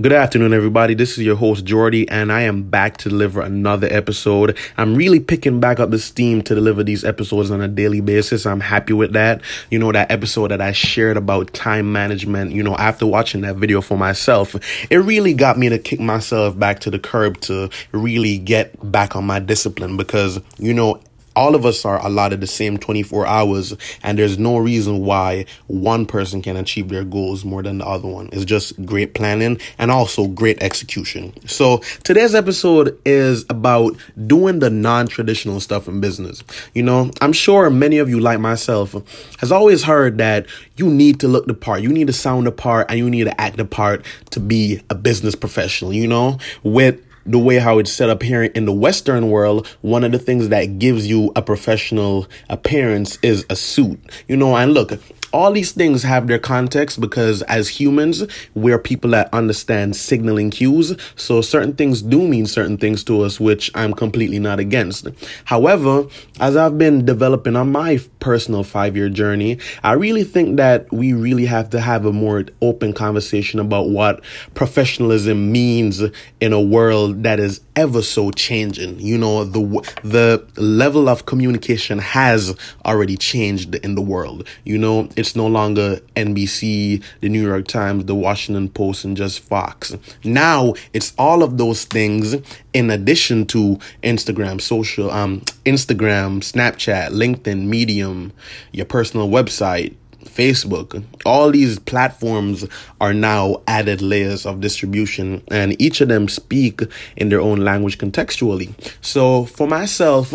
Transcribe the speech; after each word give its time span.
Good 0.00 0.12
afternoon, 0.12 0.52
everybody. 0.52 0.94
This 0.94 1.18
is 1.18 1.24
your 1.24 1.34
host, 1.34 1.64
Jordy, 1.64 2.08
and 2.08 2.30
I 2.30 2.42
am 2.42 2.62
back 2.62 2.98
to 2.98 3.08
deliver 3.08 3.40
another 3.40 3.88
episode. 3.90 4.56
I'm 4.76 4.94
really 4.94 5.18
picking 5.18 5.58
back 5.58 5.80
up 5.80 5.90
the 5.90 5.98
steam 5.98 6.40
to 6.42 6.54
deliver 6.54 6.84
these 6.84 7.04
episodes 7.04 7.50
on 7.50 7.60
a 7.60 7.66
daily 7.66 8.00
basis. 8.00 8.46
I'm 8.46 8.60
happy 8.60 8.92
with 8.92 9.12
that. 9.14 9.42
You 9.72 9.80
know, 9.80 9.90
that 9.90 10.12
episode 10.12 10.52
that 10.52 10.60
I 10.60 10.70
shared 10.70 11.16
about 11.16 11.52
time 11.52 11.90
management, 11.90 12.52
you 12.52 12.62
know, 12.62 12.76
after 12.76 13.08
watching 13.08 13.40
that 13.40 13.56
video 13.56 13.80
for 13.80 13.98
myself, 13.98 14.54
it 14.88 14.98
really 14.98 15.34
got 15.34 15.58
me 15.58 15.68
to 15.68 15.80
kick 15.80 15.98
myself 15.98 16.56
back 16.56 16.78
to 16.80 16.92
the 16.92 17.00
curb 17.00 17.40
to 17.40 17.68
really 17.90 18.38
get 18.38 18.76
back 18.92 19.16
on 19.16 19.24
my 19.24 19.40
discipline 19.40 19.96
because, 19.96 20.40
you 20.58 20.74
know, 20.74 21.02
all 21.38 21.54
of 21.54 21.64
us 21.64 21.84
are 21.84 22.04
allotted 22.04 22.40
the 22.40 22.48
same 22.48 22.76
24 22.76 23.24
hours 23.24 23.72
and 24.02 24.18
there's 24.18 24.40
no 24.40 24.58
reason 24.58 25.04
why 25.04 25.46
one 25.68 26.04
person 26.04 26.42
can 26.42 26.56
achieve 26.56 26.88
their 26.88 27.04
goals 27.04 27.44
more 27.44 27.62
than 27.62 27.78
the 27.78 27.86
other 27.86 28.08
one. 28.08 28.28
It's 28.32 28.44
just 28.44 28.84
great 28.84 29.14
planning 29.14 29.60
and 29.78 29.92
also 29.92 30.26
great 30.26 30.60
execution. 30.60 31.32
So 31.46 31.78
today's 32.02 32.34
episode 32.34 32.98
is 33.04 33.44
about 33.50 33.96
doing 34.26 34.58
the 34.58 34.68
non-traditional 34.68 35.60
stuff 35.60 35.86
in 35.86 36.00
business. 36.00 36.42
You 36.74 36.82
know 36.82 37.12
i'm 37.20 37.32
sure 37.32 37.70
many 37.70 37.98
of 37.98 38.08
you 38.08 38.18
like 38.18 38.40
myself 38.40 38.96
has 39.38 39.52
always 39.52 39.84
heard 39.84 40.18
that 40.18 40.46
you 40.76 40.90
need 40.90 41.20
to 41.20 41.28
look 41.28 41.46
the 41.46 41.54
part. 41.54 41.82
You 41.82 41.90
need 41.90 42.08
to 42.08 42.12
sound 42.12 42.48
the 42.48 42.52
part 42.52 42.90
and 42.90 42.98
you 42.98 43.08
need 43.08 43.24
to 43.24 43.40
act 43.40 43.58
the 43.58 43.64
part 43.64 44.04
to 44.30 44.40
be 44.40 44.82
a 44.90 44.96
business 44.96 45.36
professional 45.36 45.92
you 45.92 46.08
know? 46.08 46.38
With 46.64 47.00
the 47.26 47.38
way 47.38 47.58
how 47.58 47.78
it's 47.78 47.92
set 47.92 48.08
up 48.08 48.22
here 48.22 48.44
in 48.44 48.64
the 48.64 48.72
Western 48.72 49.30
world, 49.30 49.66
one 49.80 50.04
of 50.04 50.12
the 50.12 50.18
things 50.18 50.48
that 50.48 50.78
gives 50.78 51.06
you 51.06 51.32
a 51.36 51.42
professional 51.42 52.26
appearance 52.48 53.18
is 53.22 53.44
a 53.50 53.56
suit. 53.56 54.00
You 54.26 54.36
know, 54.36 54.56
and 54.56 54.72
look, 54.74 54.92
all 55.32 55.52
these 55.52 55.72
things 55.72 56.02
have 56.02 56.26
their 56.26 56.38
context 56.38 57.00
because 57.00 57.42
as 57.42 57.68
humans, 57.68 58.24
we're 58.54 58.78
people 58.78 59.10
that 59.10 59.32
understand 59.32 59.96
signaling 59.96 60.50
cues. 60.50 60.96
So 61.16 61.40
certain 61.40 61.74
things 61.74 62.02
do 62.02 62.26
mean 62.26 62.46
certain 62.46 62.78
things 62.78 63.04
to 63.04 63.22
us, 63.22 63.38
which 63.38 63.70
I'm 63.74 63.92
completely 63.92 64.38
not 64.38 64.58
against. 64.58 65.08
However, 65.44 66.06
as 66.40 66.56
I've 66.56 66.78
been 66.78 67.04
developing 67.04 67.56
on 67.56 67.72
my 67.72 68.00
personal 68.20 68.64
five 68.64 68.96
year 68.96 69.08
journey, 69.08 69.58
I 69.82 69.92
really 69.92 70.24
think 70.24 70.56
that 70.56 70.90
we 70.92 71.12
really 71.12 71.46
have 71.46 71.70
to 71.70 71.80
have 71.80 72.04
a 72.04 72.12
more 72.12 72.44
open 72.62 72.92
conversation 72.92 73.60
about 73.60 73.90
what 73.90 74.22
professionalism 74.54 75.52
means 75.52 76.02
in 76.40 76.52
a 76.52 76.60
world 76.60 77.22
that 77.22 77.40
is 77.40 77.60
ever 77.78 78.02
so 78.02 78.32
changing. 78.32 78.98
You 78.98 79.16
know, 79.16 79.44
the, 79.44 79.60
the 80.02 80.44
level 80.60 81.08
of 81.08 81.26
communication 81.26 82.00
has 82.00 82.56
already 82.84 83.16
changed 83.16 83.72
in 83.76 83.94
the 83.94 84.02
world. 84.02 84.48
You 84.64 84.78
know, 84.78 85.08
it's 85.14 85.36
no 85.36 85.46
longer 85.46 86.00
NBC, 86.16 87.00
the 87.20 87.28
New 87.28 87.46
York 87.46 87.68
Times, 87.68 88.06
the 88.06 88.16
Washington 88.16 88.68
Post, 88.68 89.04
and 89.04 89.16
just 89.16 89.38
Fox. 89.38 89.96
Now 90.24 90.74
it's 90.92 91.14
all 91.18 91.44
of 91.44 91.56
those 91.56 91.84
things 91.84 92.34
in 92.72 92.90
addition 92.90 93.46
to 93.46 93.78
Instagram, 94.02 94.60
social, 94.60 95.10
um, 95.12 95.42
Instagram, 95.64 96.40
Snapchat, 96.40 97.10
LinkedIn, 97.10 97.66
Medium, 97.66 98.32
your 98.72 98.86
personal 98.86 99.28
website, 99.28 99.94
Facebook. 100.38 101.04
All 101.26 101.50
these 101.50 101.80
platforms 101.80 102.64
are 103.00 103.12
now 103.12 103.60
added 103.66 104.00
layers 104.00 104.46
of 104.46 104.60
distribution, 104.60 105.42
and 105.50 105.80
each 105.82 106.00
of 106.00 106.08
them 106.08 106.28
speak 106.28 106.80
in 107.16 107.28
their 107.28 107.40
own 107.40 107.58
language 107.58 107.98
contextually. 107.98 108.72
So, 109.00 109.44
for 109.46 109.66
myself, 109.66 110.30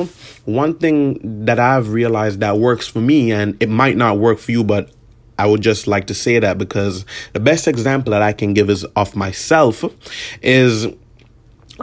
one 0.46 0.78
thing 0.78 1.46
that 1.46 1.58
I've 1.58 1.90
realized 1.90 2.42
that 2.42 2.60
works 2.60 2.88
for 2.88 3.00
me, 3.00 3.32
and 3.32 3.56
it 3.64 3.70
might 3.70 3.96
not 3.96 4.18
work 4.20 4.40
for 4.40 4.52
you, 4.52 4.64
but 4.64 4.90
I 5.40 5.48
would 5.48 5.62
just 5.62 5.88
like 5.88 6.08
to 6.08 6.14
say 6.14 6.38
that 6.38 6.58
because 6.58 7.06
the 7.32 7.40
best 7.40 7.68
example 7.68 8.12
that 8.12 8.22
I 8.22 8.34
can 8.34 8.54
give 8.54 8.70
is 8.70 8.84
of 8.96 9.16
myself 9.16 9.84
is 10.42 10.88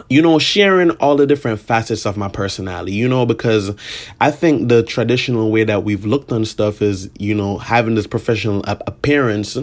you 0.09 0.23
know, 0.23 0.39
sharing 0.39 0.91
all 0.93 1.17
the 1.17 1.27
different 1.27 1.61
facets 1.61 2.07
of 2.07 2.17
my 2.17 2.29
personality, 2.29 2.93
you 2.93 3.09
know, 3.09 3.27
because 3.27 3.75
I 4.21 4.31
think 4.31 4.69
the 4.69 4.83
traditional 4.83 5.51
way 5.51 5.65
that 5.65 5.85
we've 5.85 6.05
looked 6.05 6.33
on 6.33 6.45
stuff 6.45 6.81
is, 6.83 7.11
you 7.19 7.35
know, 7.35 7.59
having 7.59 7.95
this 7.95 8.07
professional 8.07 8.63
appearance 8.67 9.57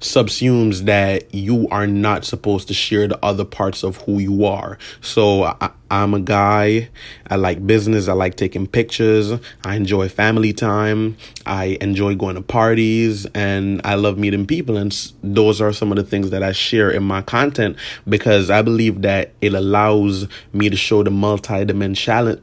subsumes 0.00 0.80
that 0.82 1.34
you 1.34 1.68
are 1.70 1.86
not 1.86 2.24
supposed 2.24 2.68
to 2.68 2.74
share 2.74 3.08
the 3.08 3.18
other 3.24 3.44
parts 3.44 3.82
of 3.82 3.96
who 4.02 4.18
you 4.18 4.44
are. 4.44 4.78
So 5.00 5.56
I'm 5.92 6.14
a 6.14 6.20
guy. 6.20 6.88
I 7.28 7.36
like 7.36 7.66
business. 7.66 8.08
I 8.08 8.14
like 8.14 8.36
taking 8.36 8.66
pictures. 8.66 9.38
I 9.62 9.76
enjoy 9.76 10.08
family 10.08 10.54
time. 10.54 11.18
I 11.44 11.76
enjoy 11.82 12.14
going 12.14 12.36
to 12.36 12.40
parties 12.40 13.26
and 13.34 13.82
I 13.84 13.96
love 13.96 14.16
meeting 14.16 14.46
people. 14.46 14.78
And 14.78 14.90
those 15.22 15.60
are 15.60 15.70
some 15.70 15.92
of 15.92 15.96
the 15.96 16.02
things 16.02 16.30
that 16.30 16.42
I 16.42 16.52
share 16.52 16.90
in 16.90 17.02
my 17.02 17.20
content 17.20 17.76
because 18.08 18.48
I 18.48 18.62
believe 18.62 19.02
that 19.02 19.32
it 19.42 19.52
allows 19.52 20.28
me 20.54 20.70
to 20.70 20.76
show 20.78 21.02
the 21.02 21.10
multi-dimensional 21.10 22.38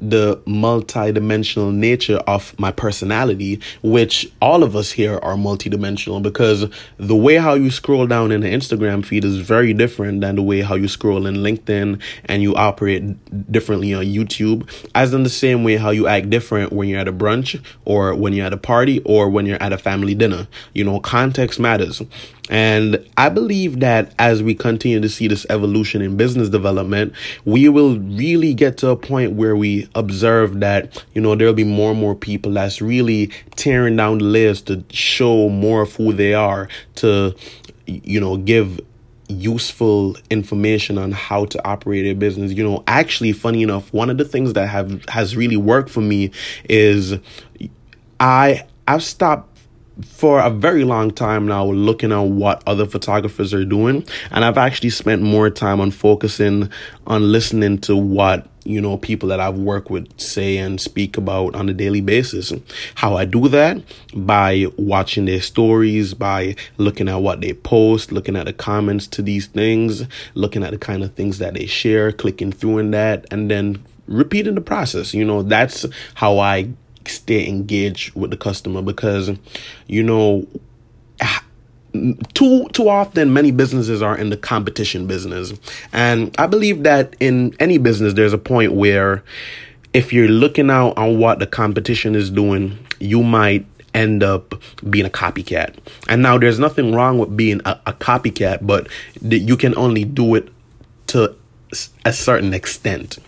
the 0.00 0.36
multidimensional 0.46 1.72
nature 1.72 2.18
of 2.26 2.58
my 2.58 2.72
personality, 2.72 3.60
which 3.82 4.30
all 4.40 4.62
of 4.62 4.74
us 4.74 4.90
here 4.90 5.18
are 5.22 5.34
multidimensional 5.34 6.22
because 6.22 6.66
the 6.96 7.16
way 7.16 7.36
how 7.36 7.54
you 7.54 7.70
scroll 7.70 8.06
down 8.06 8.32
in 8.32 8.40
the 8.40 8.48
Instagram 8.48 9.04
feed 9.04 9.24
is 9.24 9.38
very 9.38 9.72
different 9.72 10.20
than 10.20 10.36
the 10.36 10.42
way 10.42 10.60
how 10.60 10.74
you 10.74 10.88
scroll 10.88 11.26
in 11.26 11.36
LinkedIn 11.36 12.00
and 12.26 12.42
you 12.42 12.54
operate 12.54 13.02
differently 13.50 13.94
on 13.94 14.04
YouTube, 14.04 14.68
as 14.94 15.14
in 15.14 15.22
the 15.22 15.30
same 15.30 15.64
way 15.64 15.76
how 15.76 15.90
you 15.90 16.06
act 16.06 16.30
different 16.30 16.72
when 16.72 16.88
you're 16.88 17.00
at 17.00 17.08
a 17.08 17.12
brunch 17.12 17.62
or 17.84 18.14
when 18.14 18.32
you're 18.32 18.46
at 18.46 18.52
a 18.52 18.58
party 18.58 19.00
or 19.04 19.28
when 19.28 19.46
you're 19.46 19.62
at 19.62 19.72
a 19.72 19.78
family 19.78 20.14
dinner. 20.14 20.46
You 20.74 20.84
know, 20.84 21.00
context 21.00 21.60
matters. 21.60 22.02
And 22.50 23.08
I 23.16 23.28
believe 23.28 23.80
that 23.80 24.14
as 24.18 24.42
we 24.42 24.54
continue 24.54 25.00
to 25.00 25.08
see 25.08 25.28
this 25.28 25.46
evolution 25.48 26.02
in 26.02 26.16
business 26.16 26.48
development, 26.48 27.12
we 27.44 27.68
will 27.68 27.98
really 27.98 28.52
get 28.52 28.78
to 28.78 28.88
a 28.90 28.96
point 28.96 29.32
where 29.32 29.54
we 29.54 29.88
observe 29.94 30.60
that, 30.60 31.04
you 31.14 31.20
know, 31.20 31.36
there'll 31.36 31.54
be 31.54 31.64
more 31.64 31.92
and 31.92 32.00
more 32.00 32.16
people 32.16 32.52
that's 32.52 32.82
really 32.82 33.30
tearing 33.54 33.96
down 33.96 34.18
the 34.18 34.24
layers 34.24 34.60
to 34.62 34.84
show 34.90 35.48
more 35.48 35.82
of 35.82 35.94
who 35.94 36.12
they 36.12 36.34
are, 36.34 36.68
to, 36.96 37.34
you 37.86 38.20
know, 38.20 38.36
give 38.36 38.80
useful 39.28 40.16
information 40.28 40.98
on 40.98 41.12
how 41.12 41.44
to 41.46 41.66
operate 41.66 42.06
a 42.06 42.14
business. 42.14 42.52
You 42.52 42.64
know, 42.64 42.84
actually, 42.86 43.32
funny 43.32 43.62
enough, 43.62 43.92
one 43.92 44.10
of 44.10 44.18
the 44.18 44.24
things 44.24 44.52
that 44.54 44.66
have 44.66 45.04
has 45.08 45.36
really 45.36 45.56
worked 45.56 45.90
for 45.90 46.00
me 46.00 46.32
is 46.68 47.14
I 48.20 48.66
I've 48.86 49.02
stopped 49.02 49.51
for 50.04 50.40
a 50.40 50.50
very 50.50 50.84
long 50.84 51.10
time 51.10 51.46
now 51.46 51.66
looking 51.66 52.12
at 52.12 52.20
what 52.20 52.62
other 52.66 52.86
photographers 52.86 53.52
are 53.52 53.64
doing. 53.64 54.06
And 54.30 54.44
I've 54.44 54.58
actually 54.58 54.90
spent 54.90 55.22
more 55.22 55.50
time 55.50 55.80
on 55.80 55.90
focusing 55.90 56.70
on 57.06 57.30
listening 57.30 57.78
to 57.82 57.96
what 57.96 58.48
you 58.64 58.80
know 58.80 58.96
people 58.96 59.28
that 59.28 59.40
I've 59.40 59.58
worked 59.58 59.90
with 59.90 60.20
say 60.20 60.56
and 60.56 60.80
speak 60.80 61.16
about 61.16 61.54
on 61.54 61.68
a 61.68 61.74
daily 61.74 62.00
basis. 62.00 62.52
How 62.94 63.16
I 63.16 63.24
do 63.24 63.48
that? 63.48 63.82
By 64.14 64.66
watching 64.76 65.24
their 65.24 65.40
stories 65.42 66.14
by 66.14 66.56
looking 66.78 67.08
at 67.08 67.16
what 67.16 67.40
they 67.40 67.54
post 67.54 68.12
looking 68.12 68.36
at 68.36 68.46
the 68.46 68.52
comments 68.52 69.06
to 69.08 69.22
these 69.22 69.46
things 69.46 70.04
looking 70.34 70.62
at 70.62 70.70
the 70.70 70.78
kind 70.78 71.02
of 71.02 71.14
things 71.14 71.38
that 71.38 71.54
they 71.54 71.66
share 71.66 72.12
clicking 72.12 72.52
through 72.52 72.78
in 72.78 72.92
that 72.92 73.26
and 73.30 73.50
then 73.50 73.82
repeating 74.06 74.54
the 74.54 74.60
process. 74.60 75.12
You 75.14 75.24
know 75.24 75.42
that's 75.42 75.86
how 76.14 76.38
I 76.38 76.70
stay 77.08 77.46
engaged 77.48 78.14
with 78.14 78.30
the 78.30 78.36
customer 78.36 78.82
because 78.82 79.30
you 79.86 80.02
know 80.02 80.46
too 82.34 82.66
too 82.72 82.88
often 82.88 83.32
many 83.32 83.50
businesses 83.50 84.00
are 84.02 84.16
in 84.16 84.30
the 84.30 84.36
competition 84.36 85.06
business. 85.06 85.52
And 85.92 86.34
i 86.38 86.46
believe 86.46 86.82
that 86.84 87.14
in 87.20 87.54
any 87.60 87.78
business 87.78 88.14
there's 88.14 88.32
a 88.32 88.38
point 88.38 88.72
where 88.72 89.22
if 89.92 90.12
you're 90.12 90.28
looking 90.28 90.70
out 90.70 90.96
on 90.96 91.18
what 91.18 91.38
the 91.38 91.46
competition 91.46 92.14
is 92.14 92.30
doing 92.30 92.78
you 92.98 93.22
might 93.22 93.66
end 93.94 94.22
up 94.22 94.54
being 94.88 95.04
a 95.04 95.10
copycat. 95.10 95.76
And 96.08 96.22
now 96.22 96.38
there's 96.38 96.58
nothing 96.58 96.94
wrong 96.94 97.18
with 97.18 97.36
being 97.36 97.60
a, 97.66 97.78
a 97.86 97.92
copycat 97.92 98.66
but 98.66 98.88
you 99.20 99.56
can 99.56 99.76
only 99.76 100.04
do 100.04 100.34
it 100.34 100.48
to 101.08 101.34
a 102.04 102.12
certain 102.12 102.54
extent 102.54 103.18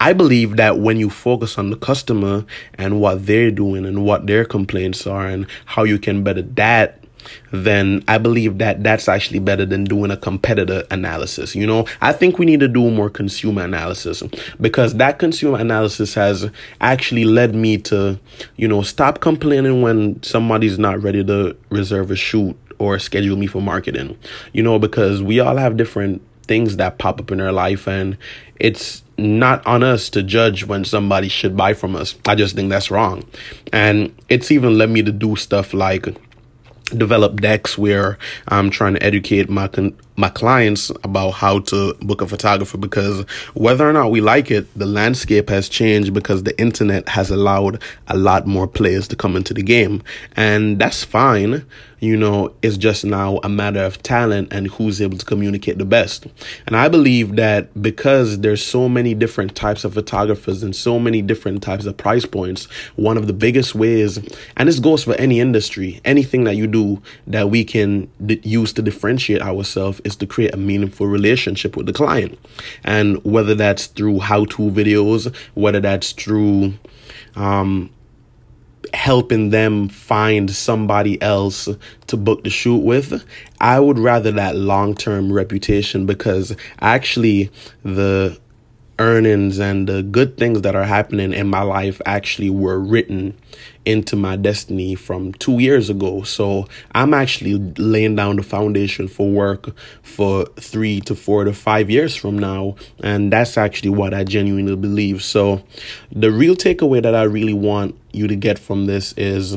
I 0.00 0.12
believe 0.12 0.56
that 0.56 0.78
when 0.78 0.98
you 0.98 1.10
focus 1.10 1.58
on 1.58 1.70
the 1.70 1.76
customer 1.76 2.44
and 2.74 3.00
what 3.00 3.26
they're 3.26 3.50
doing 3.50 3.84
and 3.84 4.04
what 4.04 4.26
their 4.26 4.44
complaints 4.44 5.06
are 5.06 5.26
and 5.26 5.46
how 5.64 5.84
you 5.84 5.98
can 5.98 6.22
better 6.22 6.42
that, 6.42 7.04
then 7.50 8.02
I 8.08 8.18
believe 8.18 8.58
that 8.58 8.82
that's 8.82 9.08
actually 9.08 9.40
better 9.40 9.66
than 9.66 9.84
doing 9.84 10.10
a 10.10 10.16
competitor 10.16 10.84
analysis. 10.90 11.54
You 11.54 11.66
know, 11.66 11.86
I 12.00 12.12
think 12.12 12.38
we 12.38 12.46
need 12.46 12.60
to 12.60 12.68
do 12.68 12.90
more 12.90 13.10
consumer 13.10 13.64
analysis 13.64 14.22
because 14.60 14.94
that 14.94 15.18
consumer 15.18 15.58
analysis 15.58 16.14
has 16.14 16.50
actually 16.80 17.24
led 17.24 17.54
me 17.54 17.78
to, 17.78 18.18
you 18.56 18.68
know, 18.68 18.82
stop 18.82 19.20
complaining 19.20 19.82
when 19.82 20.22
somebody's 20.22 20.78
not 20.78 21.02
ready 21.02 21.24
to 21.24 21.56
reserve 21.70 22.10
a 22.10 22.16
shoot 22.16 22.56
or 22.78 22.98
schedule 22.98 23.36
me 23.36 23.46
for 23.46 23.60
marketing. 23.60 24.16
You 24.52 24.62
know, 24.62 24.78
because 24.78 25.22
we 25.22 25.40
all 25.40 25.56
have 25.56 25.76
different 25.76 26.22
things 26.48 26.76
that 26.78 26.98
pop 26.98 27.20
up 27.20 27.30
in 27.30 27.40
our 27.40 27.52
life 27.52 27.86
and 27.86 28.16
it's 28.58 29.02
not 29.16 29.66
on 29.66 29.82
us 29.82 30.10
to 30.10 30.22
judge 30.22 30.64
when 30.64 30.84
somebody 30.84 31.28
should 31.28 31.56
buy 31.56 31.74
from 31.74 31.96
us. 31.96 32.14
I 32.26 32.34
just 32.34 32.54
think 32.54 32.70
that's 32.70 32.90
wrong. 32.90 33.24
And 33.72 34.14
it's 34.28 34.50
even 34.50 34.78
led 34.78 34.90
me 34.90 35.02
to 35.02 35.12
do 35.12 35.36
stuff 35.36 35.74
like 35.74 36.06
develop 36.96 37.40
decks 37.40 37.76
where 37.76 38.18
I'm 38.46 38.70
trying 38.70 38.94
to 38.94 39.02
educate 39.02 39.50
my 39.50 39.68
con- 39.68 39.96
my 40.18 40.28
clients 40.28 40.90
about 41.04 41.30
how 41.30 41.60
to 41.60 41.94
book 41.94 42.20
a 42.20 42.26
photographer 42.26 42.76
because 42.76 43.22
whether 43.54 43.88
or 43.88 43.92
not 43.92 44.10
we 44.10 44.20
like 44.20 44.50
it, 44.50 44.66
the 44.76 44.84
landscape 44.84 45.48
has 45.48 45.68
changed 45.68 46.12
because 46.12 46.42
the 46.42 46.58
internet 46.60 47.08
has 47.08 47.30
allowed 47.30 47.80
a 48.08 48.16
lot 48.16 48.46
more 48.46 48.66
players 48.66 49.06
to 49.08 49.16
come 49.16 49.36
into 49.36 49.54
the 49.54 49.62
game. 49.62 50.02
And 50.34 50.78
that's 50.78 51.04
fine. 51.04 51.64
You 52.00 52.16
know, 52.16 52.54
it's 52.62 52.76
just 52.76 53.04
now 53.04 53.40
a 53.42 53.48
matter 53.48 53.80
of 53.80 54.00
talent 54.04 54.52
and 54.52 54.68
who's 54.68 55.02
able 55.02 55.18
to 55.18 55.26
communicate 55.26 55.78
the 55.78 55.84
best. 55.84 56.26
And 56.66 56.76
I 56.76 56.88
believe 56.88 57.34
that 57.36 57.82
because 57.82 58.38
there's 58.38 58.64
so 58.64 58.88
many 58.88 59.14
different 59.14 59.56
types 59.56 59.84
of 59.84 59.94
photographers 59.94 60.62
and 60.62 60.76
so 60.76 61.00
many 61.00 61.22
different 61.22 61.60
types 61.60 61.86
of 61.86 61.96
price 61.96 62.24
points, 62.24 62.66
one 62.94 63.16
of 63.16 63.26
the 63.26 63.32
biggest 63.32 63.74
ways, 63.74 64.18
and 64.56 64.68
this 64.68 64.78
goes 64.78 65.02
for 65.02 65.14
any 65.14 65.40
industry, 65.40 66.00
anything 66.04 66.44
that 66.44 66.54
you 66.54 66.68
do 66.68 67.02
that 67.26 67.50
we 67.50 67.64
can 67.64 68.08
use 68.44 68.72
to 68.74 68.82
differentiate 68.82 69.42
ourselves 69.42 70.00
is 70.08 70.16
to 70.16 70.26
create 70.26 70.54
a 70.54 70.56
meaningful 70.56 71.06
relationship 71.06 71.76
with 71.76 71.86
the 71.86 71.92
client. 71.92 72.38
And 72.82 73.24
whether 73.24 73.54
that's 73.54 73.86
through 73.86 74.20
how 74.20 74.46
to 74.46 74.70
videos, 74.70 75.32
whether 75.54 75.80
that's 75.80 76.12
through, 76.12 76.74
um, 77.36 77.90
helping 78.94 79.50
them 79.50 79.88
find 79.88 80.50
somebody 80.50 81.20
else 81.20 81.68
to 82.06 82.16
book 82.16 82.44
the 82.44 82.50
shoot 82.50 82.78
with. 82.78 83.24
I 83.60 83.80
would 83.80 83.98
rather 83.98 84.32
that 84.32 84.56
long 84.56 84.94
term 84.94 85.32
reputation 85.32 86.06
because 86.06 86.56
actually 86.80 87.50
the 87.84 88.38
earnings 88.98 89.58
and 89.58 89.88
the 89.88 90.02
good 90.02 90.36
things 90.36 90.62
that 90.62 90.74
are 90.74 90.84
happening 90.84 91.32
in 91.32 91.48
my 91.48 91.62
life 91.62 92.00
actually 92.06 92.50
were 92.50 92.78
written 92.78 93.36
into 93.84 94.16
my 94.16 94.36
destiny 94.36 94.94
from 94.94 95.32
two 95.34 95.58
years 95.58 95.88
ago. 95.88 96.22
So 96.22 96.66
I'm 96.92 97.14
actually 97.14 97.58
laying 97.78 98.16
down 98.16 98.36
the 98.36 98.42
foundation 98.42 99.08
for 99.08 99.30
work 99.30 99.74
for 100.02 100.44
three 100.56 101.00
to 101.02 101.14
four 101.14 101.44
to 101.44 101.52
five 101.52 101.88
years 101.88 102.14
from 102.16 102.38
now. 102.38 102.76
And 103.02 103.32
that's 103.32 103.56
actually 103.56 103.90
what 103.90 104.12
I 104.12 104.24
genuinely 104.24 104.76
believe. 104.76 105.22
So 105.22 105.62
the 106.12 106.30
real 106.30 106.56
takeaway 106.56 107.02
that 107.02 107.14
I 107.14 107.22
really 107.22 107.54
want 107.54 107.96
you 108.12 108.26
to 108.26 108.36
get 108.36 108.58
from 108.58 108.86
this 108.86 109.12
is 109.16 109.56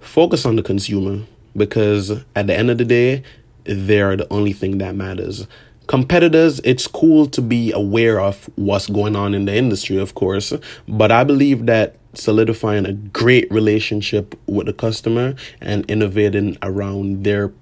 focus 0.00 0.46
on 0.46 0.56
the 0.56 0.62
consumer 0.62 1.24
because 1.56 2.10
at 2.34 2.46
the 2.46 2.56
end 2.56 2.70
of 2.70 2.78
the 2.78 2.84
day, 2.84 3.22
they're 3.64 4.16
the 4.16 4.32
only 4.32 4.52
thing 4.52 4.78
that 4.78 4.94
matters 4.94 5.46
competitors, 5.92 6.58
it's 6.64 6.86
cool 6.86 7.26
to 7.26 7.42
be 7.42 7.70
aware 7.70 8.18
of 8.18 8.48
what's 8.54 8.88
going 8.88 9.14
on 9.14 9.34
in 9.34 9.44
the 9.44 9.54
industry, 9.54 9.98
of 9.98 10.14
course. 10.14 10.50
But 10.88 11.12
I 11.12 11.22
believe 11.22 11.66
that 11.66 11.96
solidifying 12.14 12.86
a 12.86 12.94
great 12.94 13.46
relationship 13.52 14.34
with 14.46 14.68
the 14.68 14.72
customer 14.72 15.34
and 15.60 15.84
innovating 15.90 16.56
around 16.62 17.24
their 17.24 17.52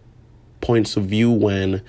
points 0.60 0.96
of 0.96 1.06
view 1.06 1.28
when 1.28 1.82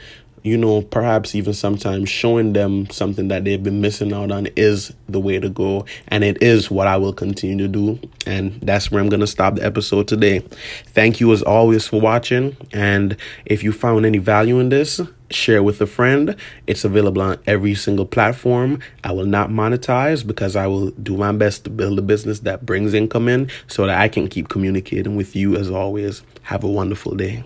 you 0.43 0.57
know, 0.57 0.81
perhaps 0.81 1.35
even 1.35 1.53
sometimes 1.53 2.09
showing 2.09 2.53
them 2.53 2.89
something 2.89 3.27
that 3.27 3.43
they've 3.43 3.61
been 3.61 3.79
missing 3.79 4.11
out 4.11 4.31
on 4.31 4.47
is 4.55 4.91
the 5.07 5.19
way 5.19 5.39
to 5.39 5.49
go. 5.49 5.85
And 6.07 6.23
it 6.23 6.41
is 6.41 6.71
what 6.71 6.87
I 6.87 6.97
will 6.97 7.13
continue 7.13 7.57
to 7.59 7.67
do. 7.67 7.99
And 8.25 8.59
that's 8.61 8.89
where 8.89 8.99
I'm 9.01 9.09
going 9.09 9.19
to 9.19 9.27
stop 9.27 9.55
the 9.55 9.63
episode 9.63 10.07
today. 10.07 10.39
Thank 10.87 11.19
you 11.19 11.31
as 11.31 11.43
always 11.43 11.87
for 11.87 12.01
watching. 12.01 12.57
And 12.73 13.17
if 13.45 13.63
you 13.63 13.71
found 13.71 14.05
any 14.05 14.17
value 14.17 14.59
in 14.59 14.69
this, 14.69 14.99
share 15.33 15.63
with 15.63 15.81
a 15.81 15.87
friend. 15.87 16.35
It's 16.67 16.83
available 16.83 17.21
on 17.21 17.37
every 17.47 17.75
single 17.75 18.05
platform. 18.05 18.79
I 19.03 19.11
will 19.11 19.25
not 19.25 19.49
monetize 19.49 20.25
because 20.25 20.55
I 20.55 20.67
will 20.67 20.91
do 20.91 21.17
my 21.17 21.31
best 21.31 21.63
to 21.65 21.69
build 21.69 21.99
a 21.99 22.01
business 22.01 22.39
that 22.41 22.65
brings 22.65 22.93
income 22.93 23.27
in 23.27 23.49
so 23.67 23.85
that 23.85 23.99
I 23.99 24.07
can 24.07 24.27
keep 24.27 24.49
communicating 24.49 25.15
with 25.15 25.35
you 25.35 25.55
as 25.55 25.69
always. 25.69 26.23
Have 26.43 26.63
a 26.63 26.69
wonderful 26.69 27.15
day. 27.15 27.43